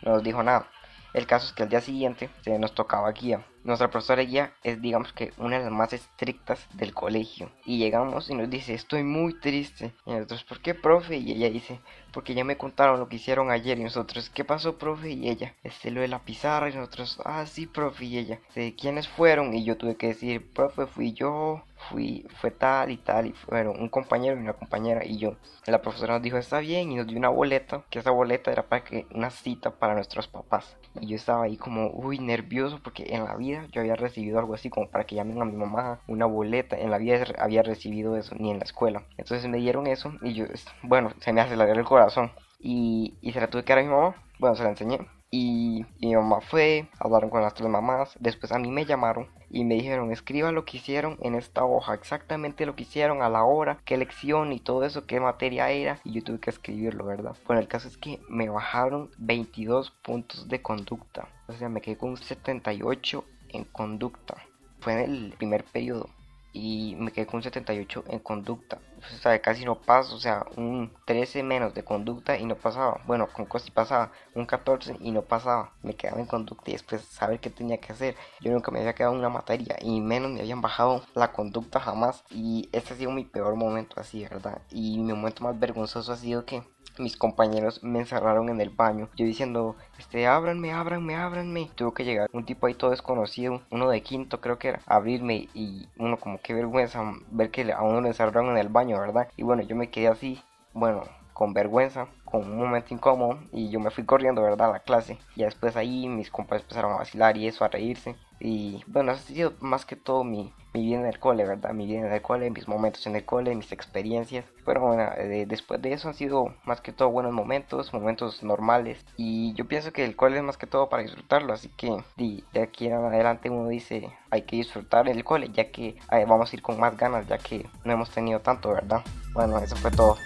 No 0.02 0.12
nos 0.12 0.22
dijo 0.22 0.42
nada. 0.42 0.68
El 1.14 1.26
caso 1.26 1.46
es 1.46 1.52
que 1.52 1.62
al 1.62 1.70
día 1.70 1.80
siguiente 1.80 2.28
se 2.42 2.58
nos 2.58 2.74
tocaba 2.74 3.10
guía. 3.12 3.44
Nuestra 3.64 3.90
profesora 3.90 4.22
guía 4.22 4.52
es 4.62 4.80
digamos 4.80 5.12
que 5.12 5.32
una 5.38 5.58
de 5.58 5.64
las 5.64 5.72
más 5.72 5.92
estrictas 5.94 6.66
del 6.74 6.92
colegio. 6.92 7.50
Y 7.64 7.78
llegamos 7.78 8.28
y 8.28 8.34
nos 8.34 8.50
dice, 8.50 8.74
estoy 8.74 9.02
muy 9.02 9.32
triste. 9.40 9.92
Y 10.04 10.12
nosotros, 10.12 10.44
¿por 10.44 10.60
qué, 10.60 10.74
profe? 10.74 11.16
Y 11.16 11.32
ella 11.32 11.50
dice, 11.50 11.80
porque 12.12 12.34
ya 12.34 12.44
me 12.44 12.58
contaron 12.58 13.00
lo 13.00 13.08
que 13.08 13.16
hicieron 13.16 13.50
ayer. 13.50 13.78
Y 13.78 13.84
nosotros, 13.84 14.30
¿qué 14.30 14.44
pasó, 14.44 14.76
profe? 14.76 15.10
Y 15.10 15.28
ella, 15.28 15.54
este, 15.64 15.90
lo 15.90 16.02
de 16.02 16.08
la 16.08 16.20
pizarra. 16.20 16.68
Y 16.68 16.74
nosotros, 16.74 17.20
ah, 17.24 17.46
sí, 17.46 17.66
profe. 17.66 18.04
Y 18.04 18.18
ella, 18.18 18.40
¿de 18.54 18.74
quiénes 18.74 19.08
fueron? 19.08 19.54
Y 19.54 19.64
yo 19.64 19.76
tuve 19.78 19.96
que 19.96 20.08
decir, 20.08 20.52
profe, 20.52 20.86
fui 20.86 21.14
yo, 21.14 21.64
fui, 21.88 22.26
fue 22.40 22.50
tal 22.50 22.90
y 22.90 22.96
tal, 22.96 23.26
y 23.26 23.32
fueron 23.32 23.80
un 23.80 23.88
compañero 23.88 24.36
y 24.36 24.40
una 24.40 24.52
compañera 24.52 25.04
y 25.04 25.18
yo. 25.18 25.36
La 25.66 25.82
profesora 25.82 26.14
nos 26.14 26.22
dijo, 26.22 26.36
está 26.36 26.58
bien, 26.58 26.92
y 26.92 26.96
nos 26.96 27.06
dio 27.06 27.18
una 27.18 27.28
boleta, 27.28 27.84
que 27.90 27.98
esa 27.98 28.10
boleta 28.10 28.50
era 28.50 28.68
para 28.68 28.84
que 28.84 29.06
una 29.14 29.30
cita 29.30 29.70
para 29.70 29.94
nuestros 29.94 30.28
papás. 30.28 30.76
Y 31.00 31.08
yo 31.08 31.16
estaba 31.16 31.44
ahí 31.44 31.56
como, 31.56 31.90
uy, 31.90 32.18
nervioso, 32.18 32.80
porque 32.82 33.06
en 33.08 33.24
la 33.24 33.36
vida 33.36 33.66
yo 33.70 33.80
había 33.80 33.96
recibido 33.96 34.38
algo 34.38 34.54
así 34.54 34.70
como 34.70 34.88
para 34.88 35.04
que 35.04 35.14
llamen 35.14 35.40
a 35.40 35.44
mi 35.44 35.56
mamá 35.56 36.00
una 36.06 36.26
boleta. 36.26 36.76
En 36.76 36.90
la 36.90 36.98
vida 36.98 37.24
había 37.38 37.62
recibido 37.62 38.16
eso, 38.16 38.34
ni 38.38 38.50
en 38.50 38.58
la 38.58 38.64
escuela. 38.64 39.04
Entonces 39.16 39.48
me 39.48 39.58
dieron 39.58 39.86
eso 39.86 40.12
y 40.22 40.34
yo, 40.34 40.46
bueno, 40.82 41.12
se 41.20 41.32
me 41.32 41.40
aceleró 41.40 41.72
el 41.72 41.84
corazón. 41.84 42.32
Y, 42.60 43.14
y 43.20 43.32
se 43.32 43.40
la 43.40 43.48
tuve 43.48 43.64
que 43.64 43.72
dar 43.72 43.80
a 43.80 43.86
mi 43.86 43.88
mamá. 43.88 44.16
Bueno, 44.38 44.56
se 44.56 44.64
la 44.64 44.70
enseñé. 44.70 44.98
Y, 45.30 45.84
mi 46.00 46.14
mamá 46.14 46.40
fue, 46.40 46.88
hablaron 46.98 47.28
con 47.28 47.42
las 47.42 47.54
tres 47.54 47.68
mamás, 47.68 48.16
después 48.18 48.50
a 48.52 48.58
mí 48.58 48.70
me 48.70 48.86
llamaron 48.86 49.28
y 49.50 49.64
me 49.64 49.74
dijeron 49.74 50.10
escriba 50.10 50.52
lo 50.52 50.64
que 50.64 50.78
hicieron 50.78 51.18
en 51.20 51.34
esta 51.34 51.64
hoja, 51.64 51.94
exactamente 51.94 52.64
lo 52.64 52.74
que 52.74 52.82
hicieron 52.82 53.20
a 53.22 53.28
la 53.28 53.44
hora, 53.44 53.78
qué 53.84 53.96
lección 53.98 54.52
y 54.52 54.60
todo 54.60 54.84
eso, 54.84 55.06
qué 55.06 55.20
materia 55.20 55.70
era 55.70 56.00
y 56.04 56.12
yo 56.12 56.24
tuve 56.24 56.40
que 56.40 56.50
escribirlo, 56.50 57.04
¿verdad? 57.04 57.36
Bueno, 57.46 57.60
el 57.60 57.68
caso 57.68 57.88
es 57.88 57.98
que 57.98 58.20
me 58.28 58.48
bajaron 58.48 59.10
22 59.18 59.90
puntos 60.02 60.48
de 60.48 60.62
conducta, 60.62 61.28
o 61.46 61.52
sea, 61.52 61.68
me 61.68 61.82
quedé 61.82 61.98
con 61.98 62.16
78 62.16 63.24
en 63.50 63.64
conducta, 63.64 64.36
fue 64.80 64.94
en 64.94 64.98
el 65.00 65.34
primer 65.36 65.64
periodo 65.64 66.08
y 66.52 66.96
me 66.98 67.12
quedé 67.12 67.26
con 67.26 67.42
78 67.42 68.04
en 68.08 68.18
conducta. 68.20 68.78
O 68.98 69.40
casi 69.42 69.64
no 69.64 69.76
paso, 69.80 70.16
o 70.16 70.18
sea, 70.18 70.46
un 70.56 70.92
13 71.04 71.42
menos 71.42 71.74
de 71.74 71.84
conducta 71.84 72.36
y 72.36 72.44
no 72.44 72.56
pasaba. 72.56 73.00
Bueno, 73.06 73.28
con 73.28 73.46
Costi 73.46 73.70
pasaba 73.70 74.12
un 74.34 74.46
14 74.46 74.96
y 75.00 75.10
no 75.10 75.22
pasaba. 75.22 75.72
Me 75.82 75.94
quedaba 75.94 76.20
en 76.20 76.26
conducta 76.26 76.70
y 76.70 76.74
después 76.74 77.02
saber 77.02 77.40
qué 77.40 77.50
tenía 77.50 77.78
que 77.78 77.92
hacer. 77.92 78.16
Yo 78.40 78.52
nunca 78.52 78.70
me 78.70 78.80
había 78.80 78.94
quedado 78.94 79.14
en 79.14 79.20
una 79.20 79.28
materia 79.28 79.76
y 79.80 80.00
menos 80.00 80.30
me 80.30 80.40
habían 80.40 80.60
bajado 80.60 81.02
la 81.14 81.32
conducta 81.32 81.80
jamás. 81.80 82.24
Y 82.30 82.68
este 82.72 82.94
ha 82.94 82.96
sido 82.96 83.10
mi 83.10 83.24
peor 83.24 83.54
momento 83.56 84.00
así, 84.00 84.22
¿verdad? 84.22 84.60
Y 84.70 84.98
mi 84.98 85.12
momento 85.12 85.44
más 85.44 85.58
vergonzoso 85.58 86.12
ha 86.12 86.16
sido 86.16 86.44
que 86.44 86.62
mis 86.98 87.16
compañeros 87.16 87.82
me 87.82 88.00
encerraron 88.00 88.48
en 88.48 88.60
el 88.60 88.70
baño. 88.70 89.08
Yo 89.16 89.24
diciendo, 89.24 89.76
este, 89.98 90.26
ábranme, 90.26 90.72
ábranme, 90.72 91.16
ábranme. 91.16 91.70
Tuvo 91.74 91.92
que 91.92 92.04
llegar 92.04 92.28
un 92.32 92.44
tipo 92.44 92.66
ahí 92.66 92.74
todo 92.74 92.90
desconocido, 92.90 93.62
uno 93.70 93.88
de 93.88 94.02
quinto 94.02 94.40
creo 94.40 94.58
que 94.58 94.68
era, 94.68 94.80
abrirme 94.86 95.48
y 95.54 95.88
uno 95.98 96.18
como 96.18 96.40
que 96.40 96.54
vergüenza 96.54 97.02
ver 97.30 97.50
que 97.50 97.72
a 97.72 97.82
uno 97.82 98.00
lo 98.00 98.08
encerraron 98.08 98.50
en 98.50 98.58
el 98.58 98.68
baño, 98.68 98.87
Y 99.36 99.42
bueno, 99.42 99.62
yo 99.62 99.76
me 99.76 99.90
quedé 99.90 100.08
así, 100.08 100.42
bueno, 100.72 101.02
con 101.32 101.52
vergüenza, 101.52 102.08
con 102.24 102.42
un 102.50 102.58
momento 102.58 102.94
incómodo 102.94 103.38
y 103.52 103.70
yo 103.70 103.80
me 103.80 103.90
fui 103.90 104.04
corriendo, 104.04 104.42
¿verdad? 104.42 104.70
A 104.70 104.72
la 104.72 104.80
clase. 104.80 105.18
Y 105.36 105.44
después 105.44 105.76
ahí 105.76 106.08
mis 106.08 106.30
compas 106.30 106.62
empezaron 106.62 106.92
a 106.92 106.98
vacilar 106.98 107.36
y 107.36 107.46
eso, 107.46 107.64
a 107.64 107.68
reírse. 107.68 108.16
Y 108.40 108.82
bueno, 108.86 109.12
ha 109.12 109.16
sido 109.16 109.54
más 109.60 109.84
que 109.84 109.96
todo 109.96 110.24
mi, 110.24 110.52
mi 110.72 110.82
vida 110.82 111.00
en 111.00 111.06
el 111.06 111.18
cole, 111.18 111.44
¿verdad? 111.44 111.72
Mi 111.72 111.86
vida 111.86 112.06
en 112.06 112.12
el 112.12 112.22
cole, 112.22 112.50
mis 112.50 112.68
momentos 112.68 113.06
en 113.06 113.16
el 113.16 113.24
cole, 113.24 113.54
mis 113.54 113.72
experiencias. 113.72 114.44
Pero 114.64 114.80
bueno, 114.80 115.10
eh, 115.16 115.46
después 115.46 115.80
de 115.82 115.92
eso 115.92 116.08
han 116.08 116.14
sido 116.14 116.54
más 116.64 116.80
que 116.80 116.92
todo 116.92 117.10
buenos 117.10 117.32
momentos, 117.32 117.92
momentos 117.92 118.42
normales. 118.42 119.04
Y 119.16 119.54
yo 119.54 119.66
pienso 119.66 119.92
que 119.92 120.04
el 120.04 120.14
cole 120.16 120.38
es 120.38 120.42
más 120.42 120.56
que 120.56 120.66
todo 120.66 120.88
para 120.88 121.02
disfrutarlo. 121.02 121.52
Así 121.52 121.68
que 121.76 121.96
de, 122.16 122.62
aquí 122.62 122.86
en 122.86 122.94
adelante 122.94 123.50
uno 123.50 123.68
dice, 123.68 124.10
hay 124.30 124.42
que 124.42 124.56
disfrutar 124.56 125.08
el 125.08 125.24
cole, 125.24 125.50
ya 125.52 125.70
que 125.70 125.96
eh, 126.12 126.24
vamos 126.26 126.52
a 126.52 126.56
ir 126.56 126.62
con 126.62 126.78
más 126.78 126.96
ganas, 126.96 127.26
ya 127.26 127.38
que 127.38 127.66
no 127.84 127.92
hemos 127.92 128.10
tenido 128.10 128.40
tanto, 128.40 128.70
¿verdad? 128.70 129.02
Bueno, 129.34 129.58
eso 129.58 129.76
fue 129.76 129.90
todo. 129.90 130.16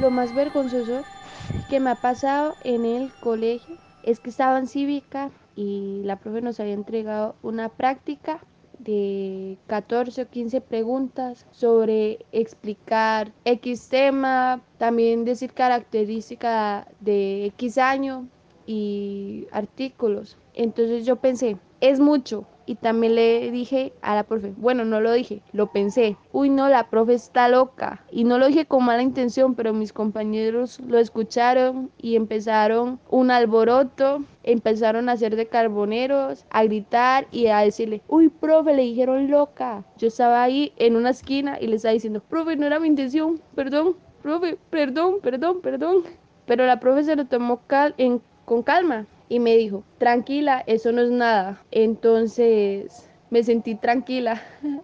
Lo 0.00 0.10
más 0.10 0.34
vergonzoso 0.34 1.02
que 1.68 1.78
me 1.78 1.90
ha 1.90 1.94
pasado 1.94 2.54
en 2.64 2.86
el 2.86 3.12
colegio 3.20 3.76
es 4.02 4.18
que 4.18 4.30
estaba 4.30 4.58
en 4.58 4.66
cívica 4.66 5.30
y 5.56 6.00
la 6.04 6.16
profe 6.16 6.40
nos 6.40 6.58
había 6.58 6.72
entregado 6.72 7.34
una 7.42 7.68
práctica 7.68 8.40
de 8.78 9.58
14 9.66 10.22
o 10.22 10.28
15 10.28 10.62
preguntas 10.62 11.46
sobre 11.50 12.24
explicar 12.32 13.30
X 13.44 13.90
tema, 13.90 14.62
también 14.78 15.26
decir 15.26 15.52
característica 15.52 16.88
de 17.00 17.44
X 17.56 17.76
año 17.76 18.26
y 18.66 19.48
artículos. 19.52 20.38
Entonces 20.54 21.04
yo 21.04 21.16
pensé, 21.16 21.58
es 21.82 22.00
mucho, 22.00 22.46
y 22.70 22.76
también 22.76 23.16
le 23.16 23.50
dije 23.50 23.92
a 24.00 24.14
la 24.14 24.22
profe, 24.22 24.54
bueno, 24.56 24.84
no 24.84 25.00
lo 25.00 25.10
dije, 25.10 25.42
lo 25.52 25.72
pensé, 25.72 26.16
uy 26.30 26.50
no, 26.50 26.68
la 26.68 26.88
profe 26.88 27.14
está 27.14 27.48
loca. 27.48 28.04
Y 28.12 28.22
no 28.22 28.38
lo 28.38 28.46
dije 28.46 28.64
con 28.64 28.84
mala 28.84 29.02
intención, 29.02 29.56
pero 29.56 29.72
mis 29.72 29.92
compañeros 29.92 30.78
lo 30.86 31.00
escucharon 31.00 31.90
y 31.98 32.14
empezaron 32.14 33.00
un 33.10 33.32
alboroto, 33.32 34.22
empezaron 34.44 35.08
a 35.08 35.12
hacer 35.12 35.34
de 35.34 35.48
carboneros, 35.48 36.46
a 36.50 36.62
gritar 36.62 37.26
y 37.32 37.48
a 37.48 37.58
decirle, 37.58 38.02
uy, 38.06 38.28
profe, 38.28 38.72
le 38.72 38.82
dijeron 38.82 39.32
loca. 39.32 39.82
Yo 39.98 40.06
estaba 40.06 40.40
ahí 40.40 40.72
en 40.76 40.94
una 40.94 41.10
esquina 41.10 41.58
y 41.60 41.66
le 41.66 41.74
estaba 41.74 41.94
diciendo, 41.94 42.20
profe, 42.20 42.54
no 42.54 42.66
era 42.66 42.78
mi 42.78 42.86
intención, 42.86 43.40
perdón, 43.56 43.96
profe, 44.22 44.58
perdón, 44.70 45.16
perdón, 45.20 45.60
perdón. 45.60 46.04
Pero 46.46 46.66
la 46.66 46.78
profe 46.78 47.02
se 47.02 47.16
lo 47.16 47.24
tomó 47.24 47.62
cal 47.66 47.96
con 48.44 48.62
calma 48.62 49.06
y 49.30 49.38
me 49.38 49.56
dijo, 49.56 49.84
tranquila, 49.96 50.64
eso 50.66 50.90
no 50.90 51.02
es 51.02 51.10
nada. 51.10 51.62
Entonces 51.70 53.08
me 53.30 53.44
sentí 53.44 53.76
tranquila. 53.76 54.42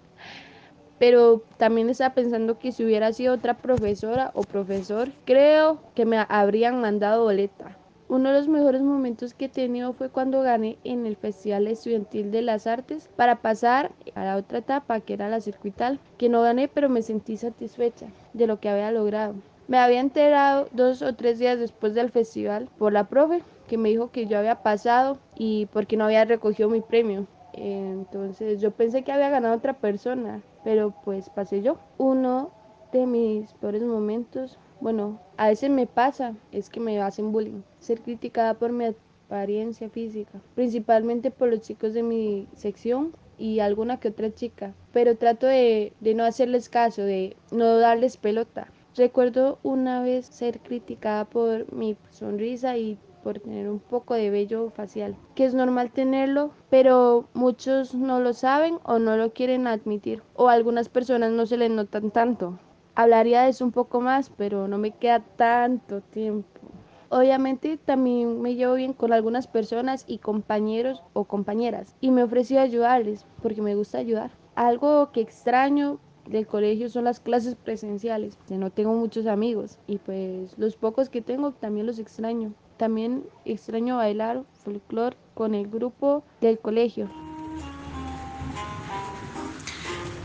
Pero 1.00 1.42
también 1.58 1.90
estaba 1.90 2.14
pensando 2.14 2.58
que 2.58 2.70
si 2.70 2.84
hubiera 2.84 3.12
sido 3.12 3.34
otra 3.34 3.54
profesora 3.54 4.30
o 4.34 4.42
profesor, 4.44 5.10
creo 5.24 5.80
que 5.94 6.06
me 6.06 6.24
habrían 6.28 6.80
mandado 6.80 7.24
boleta. 7.24 7.76
Uno 8.08 8.30
de 8.30 8.38
los 8.38 8.46
mejores 8.46 8.82
momentos 8.82 9.34
que 9.34 9.46
he 9.46 9.48
tenido 9.48 9.92
fue 9.92 10.10
cuando 10.10 10.40
gané 10.42 10.78
en 10.84 11.06
el 11.06 11.16
Festival 11.16 11.66
Estudiantil 11.66 12.30
de 12.30 12.42
las 12.42 12.68
Artes 12.68 13.10
para 13.16 13.42
pasar 13.42 13.90
a 14.14 14.24
la 14.24 14.36
otra 14.36 14.58
etapa 14.58 15.00
que 15.00 15.14
era 15.14 15.28
la 15.28 15.40
circuital, 15.40 15.98
que 16.18 16.28
no 16.28 16.40
gané 16.40 16.68
pero 16.68 16.88
me 16.88 17.02
sentí 17.02 17.36
satisfecha 17.36 18.06
de 18.32 18.46
lo 18.46 18.60
que 18.60 18.68
había 18.68 18.92
logrado. 18.92 19.34
Me 19.66 19.78
había 19.78 19.98
enterado 19.98 20.68
dos 20.70 21.02
o 21.02 21.16
tres 21.16 21.40
días 21.40 21.58
después 21.58 21.94
del 21.94 22.12
festival 22.12 22.68
por 22.78 22.92
la 22.92 23.08
profe 23.08 23.42
que 23.66 23.78
me 23.78 23.88
dijo 23.88 24.10
que 24.10 24.26
yo 24.26 24.38
había 24.38 24.62
pasado 24.62 25.18
y 25.36 25.66
porque 25.66 25.96
no 25.96 26.04
había 26.04 26.24
recogido 26.24 26.68
mi 26.68 26.80
premio. 26.80 27.26
Entonces 27.52 28.60
yo 28.60 28.70
pensé 28.70 29.02
que 29.02 29.12
había 29.12 29.30
ganado 29.30 29.56
otra 29.56 29.74
persona, 29.74 30.42
pero 30.64 30.94
pues 31.04 31.30
pasé 31.30 31.62
yo. 31.62 31.78
Uno 31.98 32.50
de 32.92 33.06
mis 33.06 33.52
peores 33.54 33.82
momentos, 33.82 34.58
bueno, 34.80 35.20
a 35.36 35.48
veces 35.48 35.70
me 35.70 35.86
pasa, 35.86 36.34
es 36.52 36.68
que 36.68 36.80
me 36.80 37.00
hacen 37.00 37.32
bullying. 37.32 37.62
Ser 37.78 38.00
criticada 38.00 38.54
por 38.54 38.72
mi 38.72 38.94
apariencia 39.26 39.88
física, 39.88 40.40
principalmente 40.54 41.30
por 41.30 41.48
los 41.48 41.62
chicos 41.62 41.94
de 41.94 42.02
mi 42.02 42.46
sección 42.54 43.12
y 43.38 43.60
alguna 43.60 43.98
que 43.98 44.08
otra 44.08 44.32
chica. 44.32 44.74
Pero 44.92 45.16
trato 45.16 45.46
de, 45.46 45.92
de 46.00 46.14
no 46.14 46.24
hacerles 46.24 46.68
caso, 46.68 47.02
de 47.02 47.36
no 47.50 47.78
darles 47.78 48.16
pelota. 48.16 48.68
Recuerdo 48.96 49.58
una 49.62 50.02
vez 50.02 50.26
ser 50.26 50.60
criticada 50.60 51.26
por 51.26 51.70
mi 51.70 51.96
sonrisa 52.10 52.78
y 52.78 52.98
por 53.26 53.40
tener 53.40 53.68
un 53.68 53.80
poco 53.80 54.14
de 54.14 54.30
vello 54.30 54.70
facial, 54.70 55.16
que 55.34 55.44
es 55.46 55.52
normal 55.52 55.90
tenerlo, 55.90 56.52
pero 56.70 57.26
muchos 57.34 57.92
no 57.92 58.20
lo 58.20 58.32
saben 58.32 58.78
o 58.84 59.00
no 59.00 59.16
lo 59.16 59.32
quieren 59.32 59.66
admitir, 59.66 60.22
o 60.36 60.48
algunas 60.48 60.88
personas 60.88 61.32
no 61.32 61.44
se 61.44 61.56
les 61.56 61.68
notan 61.68 62.12
tanto. 62.12 62.56
Hablaría 62.94 63.42
de 63.42 63.48
eso 63.48 63.64
un 63.64 63.72
poco 63.72 64.00
más, 64.00 64.30
pero 64.30 64.68
no 64.68 64.78
me 64.78 64.92
queda 64.92 65.24
tanto 65.34 66.02
tiempo. 66.02 66.60
Obviamente 67.08 67.78
también 67.78 68.40
me 68.40 68.54
llevo 68.54 68.74
bien 68.74 68.92
con 68.92 69.12
algunas 69.12 69.48
personas 69.48 70.04
y 70.06 70.18
compañeros 70.18 71.02
o 71.12 71.24
compañeras 71.24 71.96
y 72.00 72.12
me 72.12 72.22
ofrecí 72.22 72.56
ayudarles 72.56 73.26
porque 73.42 73.60
me 73.60 73.74
gusta 73.74 73.98
ayudar. 73.98 74.30
Algo 74.54 75.10
que 75.10 75.20
extraño 75.20 75.98
del 76.28 76.46
colegio 76.46 76.88
son 76.88 77.02
las 77.02 77.18
clases 77.18 77.56
presenciales. 77.56 78.38
No 78.48 78.70
tengo 78.70 78.94
muchos 78.94 79.26
amigos 79.26 79.80
y 79.88 79.98
pues 79.98 80.56
los 80.58 80.76
pocos 80.76 81.08
que 81.08 81.22
tengo 81.22 81.50
también 81.50 81.86
los 81.86 81.98
extraño. 81.98 82.54
También 82.76 83.24
extraño 83.44 83.96
bailar 83.96 84.44
folclore 84.64 85.16
con 85.34 85.54
el 85.54 85.68
grupo 85.68 86.24
del 86.40 86.58
colegio. 86.58 87.08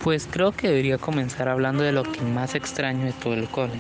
Pues 0.03 0.27
creo 0.29 0.51
que 0.51 0.67
debería 0.67 0.98
comenzar 0.98 1.48
hablando 1.48 1.84
de 1.84 1.91
lo 1.91 2.03
que 2.03 2.22
más 2.22 2.55
extraño 2.55 3.05
de 3.05 3.13
todo 3.13 3.36
el 3.36 3.48
cole, 3.48 3.79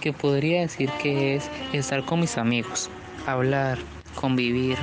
que 0.00 0.12
podría 0.12 0.62
decir 0.62 0.90
que 1.02 1.36
es 1.36 1.50
estar 1.72 2.04
con 2.04 2.20
mis 2.20 2.38
amigos, 2.38 2.88
hablar, 3.26 3.78
convivir, 4.14 4.78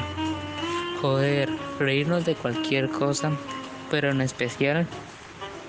joder, 1.01 1.49
reírnos 1.79 2.25
de 2.25 2.35
cualquier 2.35 2.89
cosa, 2.89 3.31
pero 3.89 4.11
en 4.11 4.21
especial 4.21 4.87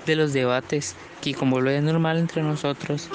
de 0.05 0.15
los 0.15 0.31
debates 0.31 0.95
que 1.21 1.33
como 1.33 1.59
lo 1.59 1.71
es 1.71 1.83
normal 1.83 2.17
entre 2.17 2.43
nosotros, 2.43 3.09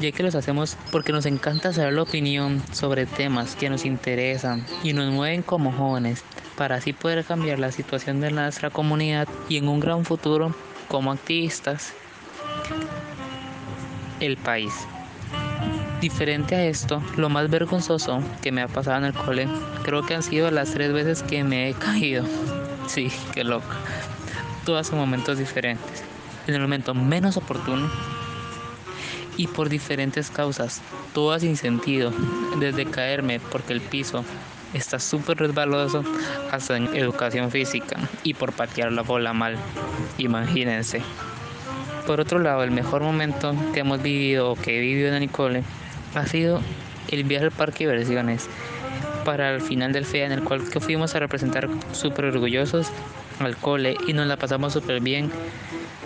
ya 0.00 0.12
que 0.12 0.22
los 0.22 0.34
hacemos 0.34 0.76
porque 0.92 1.12
nos 1.12 1.26
encanta 1.26 1.72
saber 1.72 1.92
la 1.92 2.02
opinión 2.02 2.62
sobre 2.72 3.06
temas 3.06 3.56
que 3.56 3.70
nos 3.70 3.84
interesan 3.84 4.64
y 4.82 4.92
nos 4.92 5.12
mueven 5.12 5.42
como 5.42 5.72
jóvenes, 5.72 6.24
para 6.56 6.76
así 6.76 6.92
poder 6.92 7.24
cambiar 7.24 7.58
la 7.58 7.72
situación 7.72 8.20
de 8.20 8.30
nuestra 8.30 8.70
comunidad 8.70 9.28
y 9.48 9.56
en 9.56 9.68
un 9.68 9.80
gran 9.80 10.04
futuro 10.04 10.54
como 10.88 11.12
activistas 11.12 11.92
el 14.20 14.36
país. 14.36 14.72
Diferente 16.00 16.54
a 16.54 16.64
esto, 16.64 17.02
lo 17.16 17.28
más 17.28 17.50
vergonzoso 17.50 18.22
que 18.40 18.52
me 18.52 18.62
ha 18.62 18.68
pasado 18.68 18.98
en 18.98 19.04
el 19.06 19.12
cole, 19.14 19.48
creo 19.82 20.06
que 20.06 20.14
han 20.14 20.22
sido 20.22 20.50
las 20.50 20.70
tres 20.70 20.92
veces 20.92 21.22
que 21.22 21.44
me 21.44 21.68
he 21.68 21.74
caído. 21.74 22.24
Sí, 22.88 23.12
qué 23.34 23.44
loco. 23.44 23.66
Todos 24.64 24.86
son 24.86 24.98
momentos 24.98 25.36
diferentes. 25.36 26.02
En 26.46 26.54
el 26.54 26.62
momento 26.62 26.94
menos 26.94 27.36
oportuno 27.36 27.86
y 29.38 29.46
por 29.46 29.70
diferentes 29.70 30.30
causas, 30.30 30.82
todas 31.14 31.40
sin 31.40 31.56
sentido, 31.56 32.12
desde 32.58 32.84
caerme 32.84 33.40
porque 33.40 33.72
el 33.72 33.80
piso 33.80 34.24
está 34.74 34.98
súper 34.98 35.38
resbaloso 35.38 36.04
hasta 36.52 36.76
en 36.76 36.94
educación 36.94 37.50
física 37.50 37.96
y 38.22 38.34
por 38.34 38.52
patear 38.52 38.92
la 38.92 39.02
bola 39.02 39.32
mal, 39.32 39.56
imagínense. 40.18 41.00
Por 42.06 42.20
otro 42.20 42.38
lado, 42.38 42.62
el 42.62 42.70
mejor 42.70 43.02
momento 43.02 43.54
que 43.72 43.80
hemos 43.80 44.02
vivido 44.02 44.50
o 44.50 44.56
que 44.56 44.76
he 44.76 44.80
vivido 44.80 45.14
en 45.14 45.20
Nicole 45.20 45.62
ha 46.14 46.26
sido 46.26 46.60
el 47.10 47.24
viaje 47.24 47.46
al 47.46 47.50
parque 47.52 47.86
de 47.86 47.92
diversiones 47.92 48.48
para 49.24 49.54
el 49.54 49.60
final 49.60 49.92
del 49.92 50.04
FEA 50.04 50.26
en 50.26 50.32
el 50.32 50.42
cual 50.42 50.68
que 50.68 50.80
fuimos 50.80 51.14
a 51.14 51.18
representar 51.20 51.68
súper 51.92 52.26
orgullosos 52.26 52.88
al 53.40 53.56
cole 53.56 53.96
y 54.06 54.14
nos 54.14 54.26
la 54.26 54.36
pasamos 54.36 54.72
súper 54.72 55.00
bien 55.00 55.30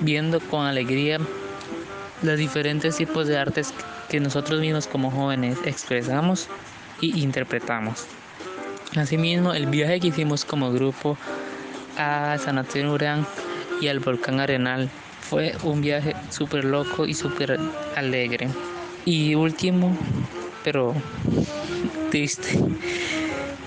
viendo 0.01 0.41
con 0.41 0.67
alegría 0.67 1.19
los 2.23 2.39
diferentes 2.39 2.97
tipos 2.97 3.27
de 3.27 3.37
artes 3.37 3.75
que 4.09 4.21
nosotros 4.21 4.61
mismos 4.61 4.87
como 4.87 5.11
jóvenes 5.11 5.59
expresamos 5.65 6.49
y 7.01 7.21
interpretamos. 7.23 8.07
Asimismo, 8.97 9.55
el 9.55 9.67
viaje 9.67 10.01
que 10.01 10.09
hicimos 10.09 10.45
como 10.45 10.73
grupo 10.73 11.17
a 11.99 12.37
San 12.39 12.59
Antonio 12.59 12.93
Urán 12.93 13.27
y 13.81 13.89
al 13.89 14.01
volcán 14.01 14.39
Arenal 14.39 14.89
fue 15.21 15.55
un 15.63 15.81
viaje 15.81 16.15
súper 16.31 16.65
loco 16.65 17.07
y 17.07 17.15
súper 17.15 17.59
alegre. 17.97 18.49
Y 19.05 19.35
último, 19.35 19.97
pero 20.63 20.95
triste, 22.11 22.59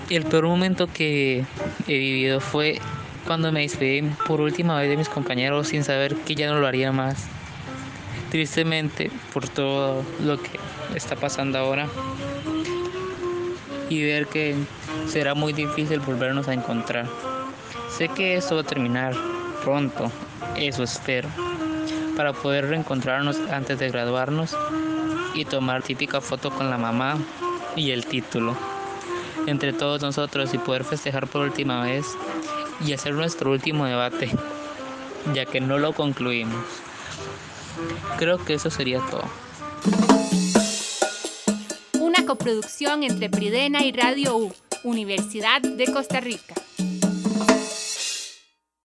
el 0.08 0.24
peor 0.24 0.46
momento 0.46 0.86
que 0.86 1.44
he 1.88 1.98
vivido 1.98 2.40
fue 2.40 2.78
cuando 3.26 3.50
me 3.50 3.62
despedí 3.62 4.02
por 4.26 4.40
última 4.40 4.78
vez 4.78 4.88
de 4.88 4.96
mis 4.96 5.08
compañeros 5.08 5.68
sin 5.68 5.82
saber 5.82 6.14
que 6.14 6.36
ya 6.36 6.48
no 6.48 6.60
lo 6.60 6.66
haría 6.66 6.92
más 6.92 7.26
tristemente 8.30 9.10
por 9.32 9.48
todo 9.48 10.02
lo 10.24 10.40
que 10.40 10.58
está 10.94 11.16
pasando 11.16 11.58
ahora 11.58 11.88
y 13.88 14.02
ver 14.02 14.26
que 14.26 14.54
será 15.06 15.34
muy 15.34 15.52
difícil 15.52 16.00
volvernos 16.00 16.48
a 16.48 16.54
encontrar. 16.54 17.06
Sé 17.96 18.08
que 18.08 18.36
esto 18.36 18.56
va 18.56 18.62
a 18.62 18.64
terminar 18.64 19.14
pronto, 19.64 20.10
eso 20.56 20.82
espero, 20.82 21.28
para 22.16 22.32
poder 22.32 22.68
reencontrarnos 22.68 23.38
antes 23.50 23.78
de 23.78 23.90
graduarnos 23.90 24.56
y 25.34 25.44
tomar 25.44 25.82
típica 25.82 26.20
foto 26.20 26.50
con 26.50 26.70
la 26.70 26.78
mamá 26.78 27.16
y 27.74 27.90
el 27.90 28.06
título 28.06 28.56
entre 29.46 29.72
todos 29.72 30.02
nosotros 30.02 30.52
y 30.54 30.58
poder 30.58 30.84
festejar 30.84 31.26
por 31.26 31.42
última 31.42 31.82
vez 31.82 32.06
y 32.84 32.92
hacer 32.92 33.14
nuestro 33.14 33.52
último 33.52 33.86
debate, 33.86 34.30
ya 35.32 35.46
que 35.46 35.60
no 35.60 35.78
lo 35.78 35.92
concluimos. 35.92 36.85
Creo 38.18 38.44
que 38.44 38.54
eso 38.54 38.70
sería 38.70 39.00
todo. 39.10 39.24
Una 42.00 42.24
coproducción 42.24 43.02
entre 43.02 43.28
Pridena 43.28 43.84
y 43.84 43.92
Radio 43.92 44.36
U, 44.36 44.54
Universidad 44.84 45.60
de 45.60 45.92
Costa 45.92 46.20
Rica. 46.20 46.54